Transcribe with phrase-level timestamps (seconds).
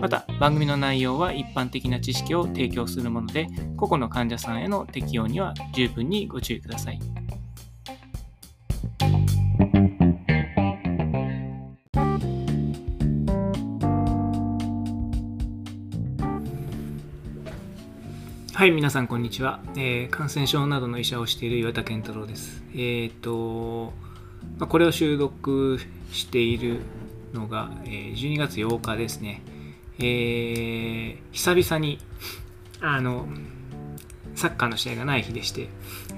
[0.00, 3.46] また番組の内容は一般的な知識を提供するもので
[3.76, 7.00] 個々の患者さんへの適用には十分にご注意ください
[18.56, 22.64] はい、皆さん、こんにちは、えー、感染症などの医者をしている岩田健太郎です。
[22.72, 23.92] えっ、ー、と、
[24.58, 25.78] まあ、これを収録
[26.10, 26.80] している
[27.34, 29.42] のが、えー、12月8日ですね。
[29.98, 31.98] えー、久々に、
[32.80, 33.26] あの、
[34.34, 35.68] サッカーの試合がない日でして、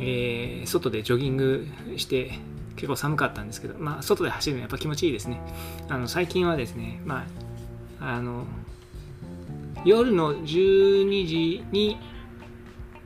[0.01, 2.33] えー、外でジョギングして
[2.75, 5.41] 結構寒かったんですけど、まあ、外で走るのやっぱ気持ちいいですね。
[5.89, 7.27] あの最近はですね、ま
[8.01, 8.45] あ、あの
[9.85, 11.99] 夜の12時に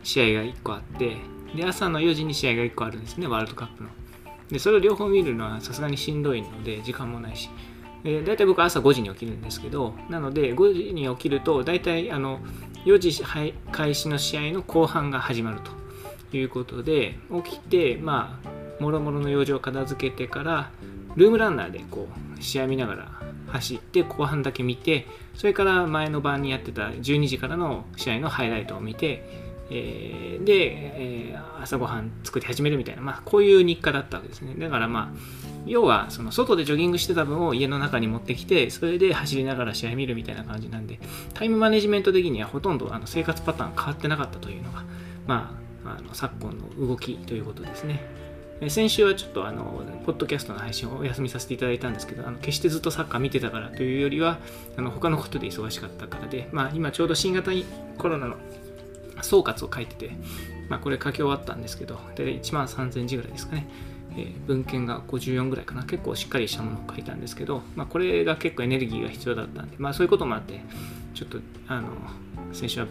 [0.03, 1.17] 試合が1個あって
[1.55, 3.91] で朝の4時に試合が1個あるんですねワールドカップの
[4.51, 7.51] でそれを両方見るのはさすがにしんどいので時間もないし
[8.03, 12.41] で大体僕は朝5時に起きるんですけどなので5時に起きると大体あの
[12.85, 13.23] 4時
[13.71, 15.83] 開始の試合の後半が始まると。
[16.37, 20.71] いうことで起きてまあもろもろの用事を片付けてから
[21.15, 23.13] ルームランナーでこう試合見ながら
[23.49, 29.42] 走って後半だけ見てそれから前の晩にやってた12時からの試合のハイライトを見て
[29.75, 34.55] えー、で、えー、朝ごはん作り始めるみたいな、まあ、こういう日課だったわけですね。
[34.59, 35.19] だからまあ、
[35.67, 40.99] 要は、その外でジョギングしてた分を家の中に持ってきて、それで走りながら試合見るみたいな感じなんで、
[41.33, 44.85] タイムマネジメント的にはほとんどあの生活パターン変わってなかったというのが、
[45.27, 48.23] まあ、あの昨今の動きということですね。
[48.69, 54.39] 先週はちょっとあの、ポッドキャストの配信をお休みさせていただいたんですけど、あの決してずっとサッカー見てたからというよりは、
[54.77, 57.51] あの他のことで忙しかったからで、まあ、今ちょうど新型
[57.99, 58.37] コロナの
[59.23, 60.11] 総括を書いてて、
[60.69, 63.69] まあ、これ書き終わったんですけど、で1万3000字ぐらいですかね。
[64.15, 65.85] えー、文献が54ぐらいかな。
[65.85, 70.61] 結構しっかりしたものを書いたんですけど、まあ、これが結構エネルギーが必要だったんで、まあ、そういうこともあって、
[71.15, 71.39] ちょっと、
[71.69, 71.89] あの、
[72.53, 72.87] 先週は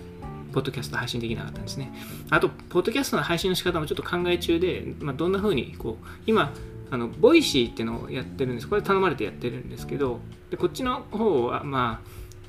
[0.51, 1.93] ポッドキャスト配信できなかったんですね。
[2.29, 6.51] あと、ポッドキャストの配信の仕方もちょっと考え中で、まあ、どんな風に、こう、今、
[6.89, 8.67] あの、ボイシーっていうのをやってるんです。
[8.67, 10.19] これ頼まれてやってるんですけど、
[10.49, 12.07] でこっちの方は、まあ、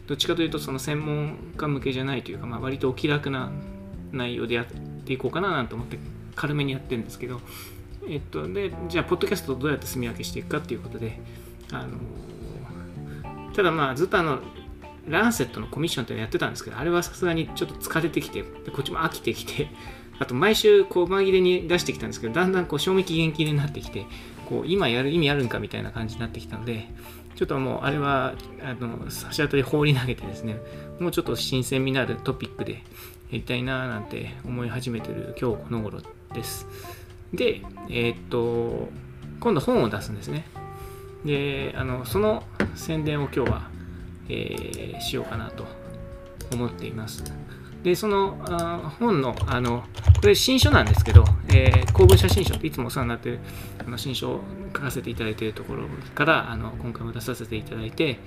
[0.09, 3.53] どっちかというとその専門家向けじゃないというか、まあ、割とお気楽な
[4.12, 4.67] 内容でやっ
[5.05, 5.99] ていこうかななんて思って
[6.34, 7.41] 軽めにやってるんですけど、
[8.09, 11.19] えっと、でじゃあポッドキャストをどうやって住み分けしていくかっていうことで
[11.73, 11.99] あの
[13.55, 14.39] ただまあずっとあの
[15.09, 19.69] ランセットのコミッションってのやってたんですけどあれはさすがにちょっと疲れてきてでこっちも飽きてきて
[20.19, 24.06] あと毎週こう紛れに出してきたんですけどだんだんこう賞味期限切れになってきて
[24.49, 26.89] こう今やる意味あるんかみたいな感じになってきたので
[27.34, 30.59] ちょっともうあれはあの差し当たり放り投げてですね
[31.00, 32.83] もうちょっと新鮮味のあるトピックで
[33.32, 36.03] やりたいななんて思い始めてる今日この頃
[36.34, 36.66] です。
[37.32, 38.91] で、えー、っと、
[39.41, 40.44] 今度本を出すんですね。
[41.25, 42.43] で、あのその
[42.75, 43.70] 宣伝を今日は、
[44.28, 45.65] えー、しようかなと
[46.53, 47.25] 思っています。
[47.82, 49.82] で、そのあ本の、あの、
[50.20, 53.41] これ新書なんですけど、えー、公文写真書っていつもお世話になってる
[53.78, 54.41] あの新書を
[54.75, 58.20] 書かせていただいているところからあの今回も出させていただいて、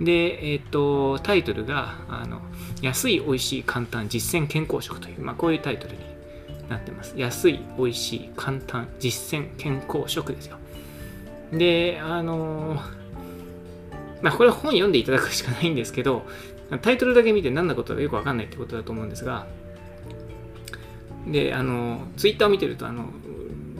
[0.00, 2.40] で、えっ、と、タイトルが、あの、
[2.82, 6.00] 安い、美味しい、簡単、実践、健康食という、まあ、こういうタイトルに
[6.68, 7.14] なってます。
[7.16, 10.56] 安い、美味しい、簡単、実践、健康食ですよ。
[11.52, 12.80] で、あの、
[14.22, 16.22] まあ、これ本読んでいただくしかないんですけど、
[16.82, 19.46] タイトルだけ見て何のことかよくわかんないってことだと思うんですが、
[21.26, 23.06] で、あの、ツイッターを見てると、あの、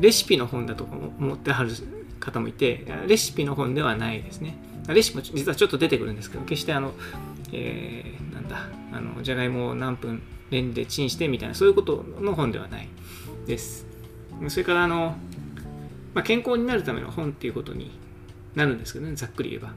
[0.00, 1.70] レシピの本だと思ってはる
[2.30, 4.56] 方もいて、レシピの本ではないですね。
[4.88, 6.92] レシピも実はちょっと出てくるんですけど、決してあの、
[7.52, 12.88] えー、なんだ、あの、じゃがいもを何分レンジでチンしてみたいな、そういうことの本ではない
[13.46, 13.86] です。
[14.48, 15.16] それから、あの、
[16.14, 17.90] まあ、健康になるための本っていうことに
[18.54, 19.72] なるんですけどね、ざっくり言えば。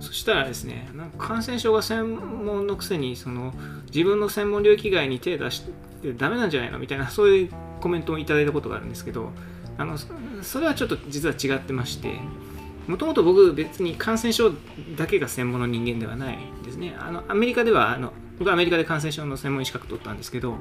[0.00, 3.54] そしたらですね、なんか感染症が専門のくせに、その、
[3.92, 5.60] 自分の専門領域外に手出し
[6.02, 7.50] てダメなんじゃないのみたいな、そういう
[7.80, 9.30] コメントをいただいたことがあるんですけど、
[9.76, 9.96] あの、
[10.42, 12.18] それはちょっと実は違ってまして、
[12.86, 14.52] もともと僕別に感染症
[14.96, 16.96] だけが専門の人間ではないですね。
[16.98, 20.56] あのアメリカではあの僕はアメリカで感染症の専門医資格取ったんですけど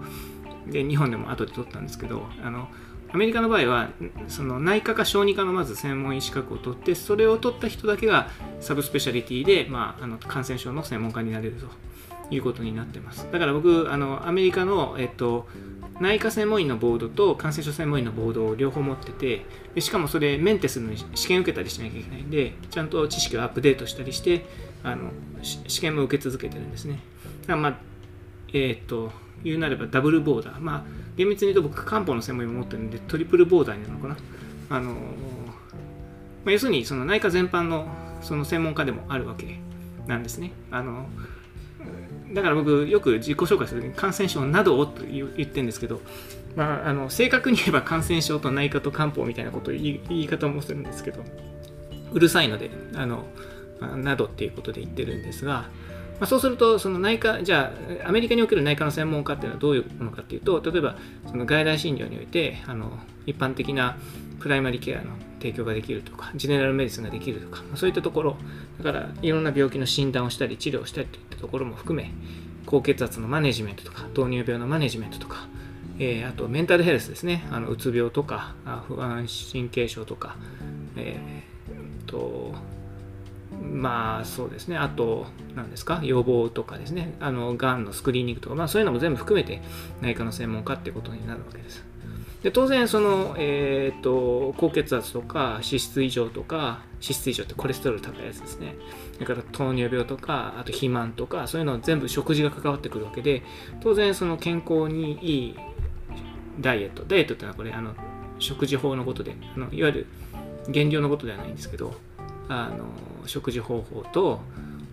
[0.67, 2.67] で日本でも後で取ったんですけどあの
[3.09, 3.89] アメリカの場合は
[4.27, 11.67] その内科か小児科のまず専門医資格を取ってそれを取った人だけがサブスペシャリティで、まあ、あの感染症の専門家になれると
[12.29, 13.27] いうことになってます。
[13.31, 15.47] だから僕あのアメリカの、えっと、
[15.99, 19.45] 内科専門医のボードと感染症専門医のボードを両方持ってて
[19.75, 24.45] でしかもそれメンテするのに試験受けたりしなきゃいけないんでちゃんと知識をアップデートしたりして
[24.83, 26.99] あの試験も受け続けてるんですね。
[27.41, 27.77] だからまあ
[28.53, 29.11] えっ、と
[29.43, 30.59] 言うなればダブルボーダー。
[30.59, 30.83] まあ
[31.17, 34.17] 厳密に言うと僕漢方の専門医も持ってるんでトリプルボーダーになるのかな。
[34.69, 34.97] あの、ま
[36.47, 37.87] あ、要するにその内科全般の
[38.21, 39.59] その専門家でもあるわけ
[40.05, 40.51] なんですね。
[40.71, 41.07] あの
[42.33, 46.01] だから僕よく自己紹介する時に感染症などをと言ってるんですけど、
[46.55, 51.23] まあ、あの正確に言えば感染症と内科と漢方みたいなことを言い方もするんですけど
[52.11, 53.25] うるさいのであの
[53.97, 55.69] などっていうことで言ってるんですが、ま
[56.21, 57.71] あ、そうするとその内科じゃ
[58.03, 60.95] あアメリカにおける内科の専門家っていうのはどういうものかっていうと例えば
[61.27, 62.91] その外来診療においてあの
[63.25, 63.97] 一般的な
[64.39, 68.37] プライマリケアの提供ができるとかジェネラルメディスンができるとかそういったところ
[68.77, 72.11] だからいろんな病気の診断をしたり治療をしたりといったところも含め
[72.65, 75.47] 高血圧のマネジメントとか糖尿病のマネジメントとか、
[75.99, 77.47] えー、あとメンタルヘルスですね。
[77.49, 78.55] あのうつ病とか
[78.87, 80.35] 不安神経症とか、
[80.95, 82.53] えー、と
[83.73, 84.77] まあそうですね。
[84.77, 85.25] あと
[85.55, 86.01] 何ですか？
[86.03, 87.15] 予防とかですね。
[87.19, 89.61] あのがんのスクリーニングとか、まあ、そういうのも全部含めて
[90.01, 91.83] 内科の専門家ってことになるわけです。
[92.47, 98.75] で当然その、えーと、高血圧とか脂質異常とか脂質異常ってコレステロール高いやつですね。
[99.19, 103.43] だから糖尿病とかあと肥満とかそういうのは全部食事が関わってくるわけで
[103.81, 105.55] 当然その健康にいい
[106.61, 107.93] ダイエットダイエットってのはこれあの
[108.39, 110.07] 食事法のことであのいわゆる
[110.69, 111.95] 減量のことではないんですけど
[112.47, 114.39] あの食事方法と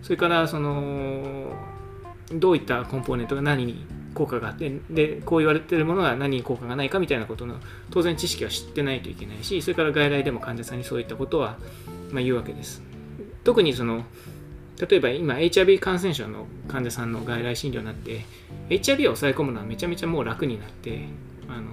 [0.01, 1.53] それからその
[2.33, 3.85] どういったコンポーネントが何に
[4.15, 7.57] 効果があってでこう言われてるものが何に効果がないかみたいなことの
[7.91, 11.57] 当然知識は知ってないといけないしそれから外来でも患者さんにそういったことは、
[12.11, 12.81] まあ、言うわけです。
[13.43, 14.05] 特にその
[14.79, 18.25] 例えば今 HIV 感染症の患者さんの外来診療になって
[18.69, 21.05] HIV を抑え込むのはめちゃめちゃもう楽になって
[21.47, 21.69] あの、ま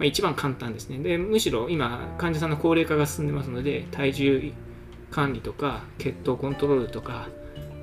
[0.00, 0.98] あ、一番簡単ですね。
[0.98, 4.52] でむしろ今患者さんの高齢化が進んでますので体重
[5.10, 7.28] 管理とか血糖コントロールとか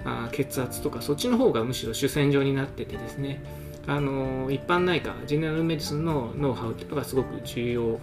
[0.06, 3.44] あ血圧とかそっちの方がむしろ主戦場になっててですね。
[3.88, 8.00] あの一般内科ジェネラルメディスンのノウハウっていうのがすごく重要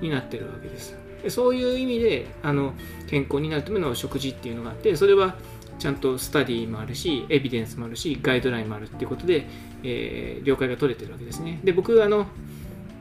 [0.00, 0.96] になってるわけです。
[1.22, 2.74] でそういう意味であの
[3.08, 5.36] 健康になるための食事っていうのがあってそれは
[5.78, 9.46] ちゃんとスタディもあるしエビデンスもあるしガイドラインもあるっていうことで、
[9.84, 11.60] えー、了解が取れてるわけですね。
[11.64, 12.26] で僕あの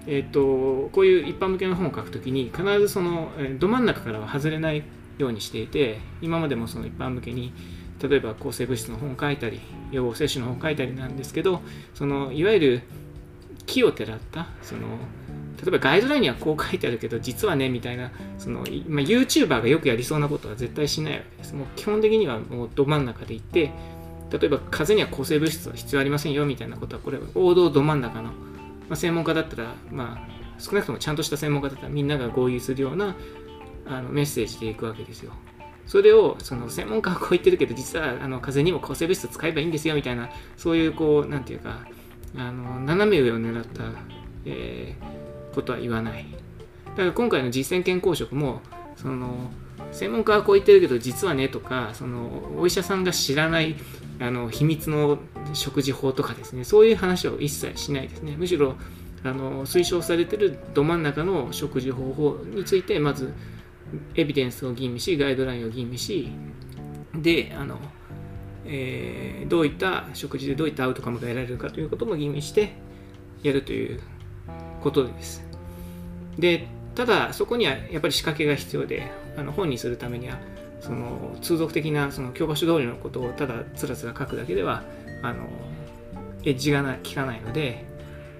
[0.08, 4.84] えーと、こういう一般向けの本を書くときに必ずその、えー、ど真ん中からは外れない
[5.20, 7.54] ようにしていて今までもその一般向けに
[8.01, 9.59] 例えば抗生物質の本書いたり
[9.92, 11.62] 予防接種の本書いたりなんですけど
[11.94, 12.81] そのいわゆる
[13.65, 14.81] 木をてらったその
[15.62, 18.68] 例えばガイドラインにはこう書いてあるけど実はねみたいなその、まあ、
[19.03, 23.71] YouTuber がよくやりそうなことは絶対しないわけですもう基本的にはもうど真ん中で行って
[24.31, 28.33] 例えば風邪には抗生物質は必要ありませんよみたいなことはこれは王道ど真ん中の、ま
[28.92, 33.15] あ、専門家だったらまあ少なくともちゃんとした専門家だったらみんなが合意するような
[33.88, 35.33] あのメッセージでいくわけですよ。
[35.88, 41.86] それをその専門家はこう言ってるけど実はあの風邪にも抗生物質使えばいいんですよみたいなそういうこうなんていうか
[42.38, 43.83] あの斜め上を狙った、
[44.45, 46.25] えー、ことは言わない。
[46.92, 48.62] だから今回の実践健康食も
[48.95, 49.50] その
[49.92, 53.75] 専門家はこう言ってるけど実はねとかそのお医者さんが知らない
[54.19, 55.18] あの秘密の
[55.54, 58.36] 食事法とかですねそういう話を一切しないですね。
[58.38, 58.75] むしろ
[59.24, 63.33] あの推奨されてるど真ん中の食事方法についてまず
[64.16, 66.30] エビデンスを吟味し、ガイドラインを吟味し、
[67.16, 67.80] で、あの、
[68.66, 72.74] えー、どういった食事でどういったアウトカムが得られるかということも吟味して
[73.44, 74.00] やるという
[74.81, 75.44] ことです。
[76.38, 80.40] で、ただそこにはやっぱり仕掛けが必要で、あの本にするためには、
[80.80, 84.83] その通俗的なその教科書通りのことをただつらつら書くだけでは、
[85.21, 85.48] あの
[86.44, 87.86] エッジがな効かないので、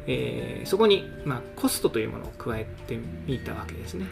[0.08, 4.08] えー、そこに、まあ、コストというものを加えてみたわけですね。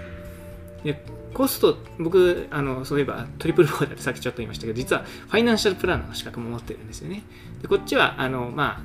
[0.84, 7.24] でコスト、僕、あのそういえばトリプルボーダーでさっきちょっと言いましたけど、実はファイナンシャルプランナーの資格も持ってるんですよね。
[7.62, 8.82] でこっちは、あのま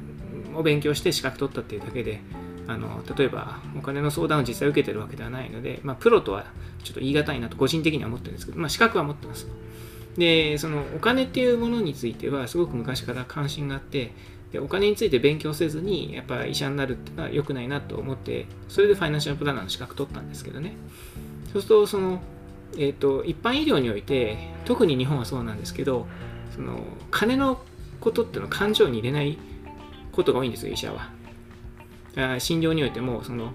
[0.54, 2.20] あ、お勉強して資格取ったっていうだけで、
[2.66, 6.44] あの例えばお金の相談を実際受けてるわけではないので、まあ、プロとは
[6.82, 9.46] ちょっと言い難いなと個人的には思ってるんですけど、まあ、資格は持ってます。
[10.16, 14.12] で、そのお金っていうものについてはすごく昔から関心があって、
[14.54, 20.76] でお金について勉強せずにやっぱ医者になるっていうのは良くないなと思ってそれでファイナンシャルプランナーの資格取ったんですけどね
[21.54, 22.20] そうするとその
[22.76, 26.06] えーと、一般医療において特に日本はそうなんですけど
[26.54, 26.80] その
[27.10, 27.60] 金の
[28.00, 29.38] ことっていうのを感情に入れない
[30.12, 31.10] ことが多いんですよ医者は。
[32.16, 33.52] あ診療においてもその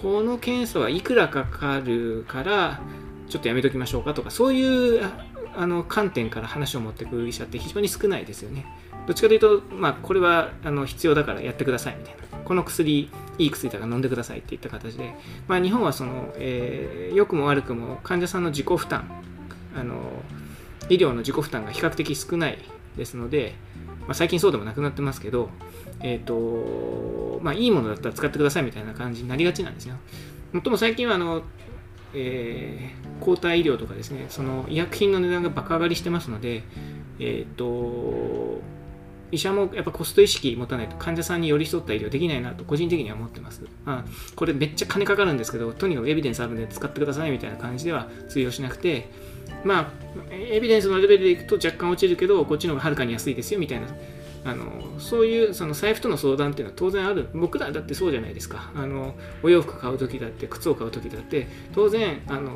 [0.00, 2.80] この検査はいくらかかるから
[3.28, 5.10] ちょっとやめときましょうかとかそういう
[5.56, 8.66] あの観点から話を持ってくる医者って非常に少ないですよね。
[9.06, 12.38] どっちかというと、まあ、これはあの必要だからやってくださいみたいな。
[12.38, 15.14] この薬、いい薬だから飲んでくださいっていった形で、
[15.48, 19.10] まあ、日本はその、えー、良くも悪くも患者さんの自己負担、
[19.76, 19.94] あの
[20.88, 22.58] 医療の自己負担が比較的少ない
[22.96, 23.54] ですので、
[24.00, 25.48] まあ、最近そうでもなくなってますけど、
[26.00, 29.96] えーとまあ、いいものだったら使ってくださいみたいな感じになりがちなんですよ。
[30.52, 31.42] もとも最近はあの、
[32.14, 36.62] えー、抗体医療とかですね、その医薬品の値段が爆上がりしてますので、
[37.18, 38.60] えーと、
[39.32, 43.62] 医者もやっぱコスト意識持たないと患者さんに寄り添った医療できないなと個人的には思ってます。
[43.84, 49.08] まあ、これめっちゃ金かかるんですけど、とにかくエビデンスあるんで使ってくださいみたいな感じでは通用しなくて、
[49.64, 49.92] まあ、
[50.30, 53.86] エビデンスのレベルでいくと若干落ちるけど、こっちの方がはるかに安いですよみたいな。
[54.46, 57.30] あのそういうその財布との相談っていうのは当然ある。
[57.32, 58.70] 僕らだってそうじゃないですか。
[58.74, 62.50] あのお洋服買う時だって靴を買う時だって当然あの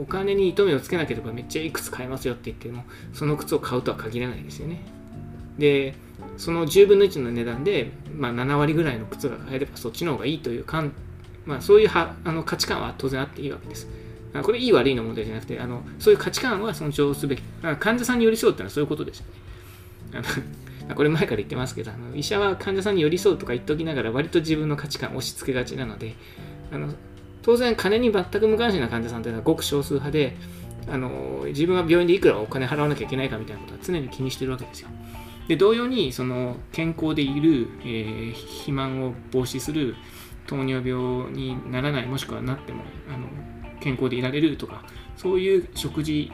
[0.00, 2.82] お金に糸目をつけなければめっちゃいくつ買えますよって言っても
[3.12, 4.82] その靴を買うとは限らないですよね。
[5.58, 5.94] で
[6.36, 10.92] その10分の1の値段で、まあ、7割ぐらいの靴が買えればそっちの方がいいというかん、
[11.44, 13.88] まあ、そういうはあの価値観は当然あっていいわけです。
[14.42, 17.42] これいい悪いの問題じゃなくてあのそういう価値観は尊重すべき。
[17.80, 19.32] 患者さんに寄り添うっていうのはそういうことですよね。
[20.14, 26.16] あの これ前から言ってますけどあの医者は患者さんに寄り添うとか言っておきながら割と自分の価値観を押し付けがちなので
[26.72, 26.88] あの
[27.42, 30.36] 当然金に全く無関心な患者さんというのはごく少数派で
[30.88, 34.88] あの自分は病院でいくらお金払わなきゃいけないかみたいなことは常に気にしてるわけですよ。
[35.48, 39.96] で同様にその健康でいる、えー、肥満を防止する
[40.46, 43.26] 糖尿病にならないもしくはなってもあの
[43.80, 44.84] 健康でいられるとか
[45.16, 46.30] そういう食事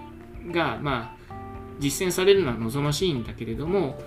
[0.51, 1.35] がまあ
[1.79, 3.99] 実践されるのは望ましいんだけれども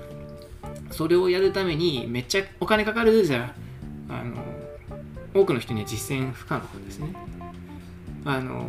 [0.91, 3.55] それをやるためにめっちゃお金かかるじゃ
[4.09, 4.43] あの
[5.33, 7.13] 多くの人には実践不可能ですね。
[8.25, 8.65] あの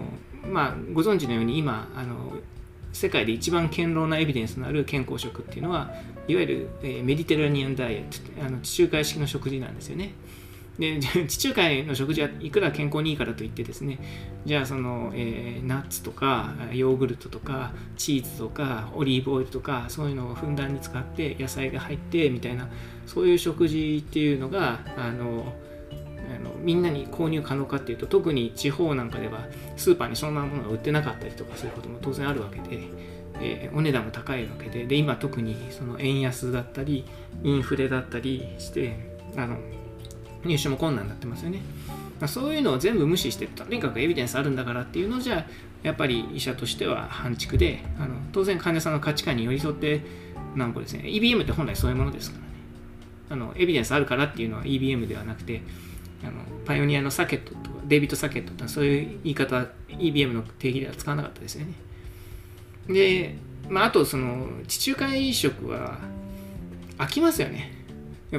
[0.49, 2.33] まあ、ご存知のように今あの
[2.93, 5.93] 世界で一番堅牢なエビデンスのある健康食っていうのは
[6.29, 10.13] いわゆる、えー、メディテラニアンダイエットあの地中海式の食事なんですよね。
[10.79, 13.99] で 地中海の食事はいくら健康にいいからといってですね
[14.47, 22.69] じゃあその、えー、ナッツとかヨーグルトとかチーズとかオリーブオイルとかそういうのをふんだんに使って野菜が入ってみたいな
[23.07, 25.53] そういう食事っていうのがあの
[26.63, 29.41] みんなに購入可能かっていうと特に地方なんかでは
[29.77, 32.83] スーパーにそんなものが売ってなかったりとかそういうことも当然あるわけで、
[33.41, 37.05] えー、お値段も高いわけでで今特にその円安だったり
[37.43, 38.97] インフレだったりして
[39.37, 39.57] あの
[40.45, 41.61] 入手も困難になってますよね。
[42.21, 45.47] ま、そういうのを全部無視して、とにかくエビデンスあるんだからっていうのじゃ、
[45.83, 50.01] やっぱり医者としては反築で、あの当然患者さんの価値観に寄り添って
[50.55, 51.03] なんぼですね。
[51.05, 52.51] EBM って本来そういうものですからね。
[53.31, 55.63] あのエビデンスあるからっていうのは EBM ではなくて、
[56.25, 61.73] あのパイオニアのサケットとか、デイビッド・サケットとか、そういう言い方は EBM の定義では使わなかったですよね。
[62.89, 63.37] で、
[63.69, 65.99] まあ、あと、その、地中海食は
[66.99, 67.83] 飽きますよね。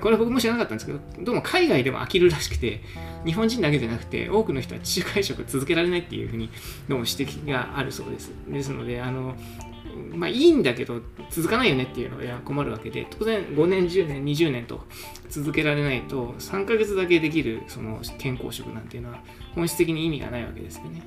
[0.02, 2.82] これ僕も知らなかったんですけど、どうも海外でも飽きるらしくて、
[3.26, 6.50] 日本人だけじゃなくて、多くの人は地中海食続けられないっていうふうに、
[6.90, 8.32] どうも指摘があるそうです。
[8.48, 9.36] ですので、あの、
[10.16, 14.86] まあいいんだけど、続かないよねっていうのは困るわけで、当然5年、10年、20年と
[15.30, 19.24] 続けられないと、3ヶ月だけできるその健康食なんていうのは、
[19.56, 21.02] 本質的に意味がないわけですよね。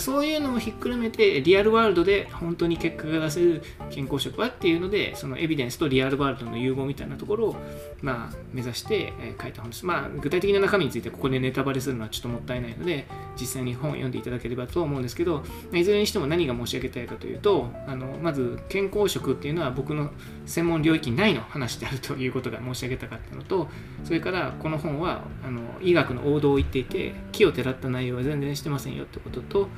[0.00, 7.56] そういうのもひっくるめてリアルワールドで本当に結果が出せる健康食はっていうのでそのエビデンスとリアルワールドの融合みたいなところを、
[8.02, 9.86] まあ、目指して、書いた本です。
[9.86, 13.06] まあ、具体的な中身についてここでネタバレするのはちょっともったいないので
[13.40, 20.10] 実際に本を読んでいただければと思うんですけどいずれにしても何が申し上げたいかというとあのまず健康食っていうのは僕の
[20.46, 23.68] 専門領域内の話であるということが申し上げたかったのと
[24.04, 29.68] それからこの本はあの医学の王道を言っていて木をてらった内容は全然してませんよってことと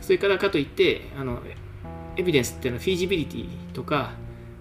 [0.00, 1.40] それからかといってあの
[2.16, 4.12] エビデンスっていうのはフィージビリティとか、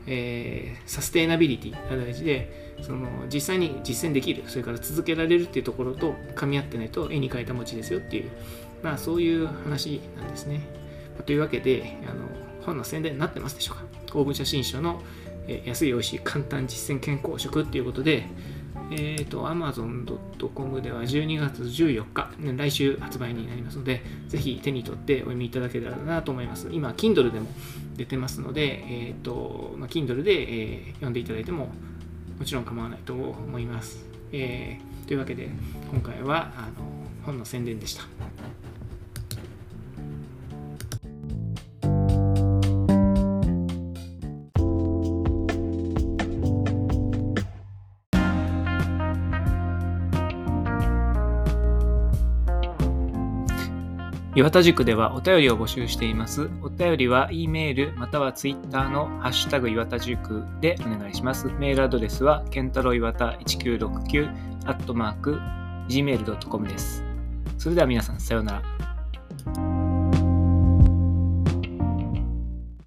[0.08, 8.32] えー、サステイナビリティが大事でその実際に実践できるそれから続けられるっていうところと噛み合ってないと絵に描いた餅ですよっていう、
[8.84, 10.62] まあ、そういう話なんですね。
[11.25, 12.27] というわけであの
[12.65, 15.01] 本の宣伝になってますでしょうか公文写真書の、
[15.48, 18.25] え、安い美味しい簡単実践健康食っていうことで、
[18.92, 26.70] えっ、ー、と、amazon.com では12月14日、来週発売になりますので、ぜひ手に取ってお読みいただけたらなと思います。
[26.72, 27.48] 今、Kindle でも
[27.98, 31.70] 出てますので、えっ、ー、と、まあ、Kindle で、えー、読んでいただいても
[32.38, 34.06] もちろん構わないと思います。
[34.32, 35.50] えー、というわけで、
[35.92, 36.86] 今回はあの
[37.25, 38.04] 本の宣伝でした。
[54.36, 56.50] 岩田塾ではお便りを募集しています。
[56.62, 61.48] お便りは E メールまたは Twitter のハッシュタグ岩田塾でお願いします。
[61.58, 64.30] メールアドレスはケンタロウ岩田1969
[64.65, 65.39] アットマーク
[65.88, 67.01] gmail.com です。
[67.58, 68.95] それでは皆さんさようなら。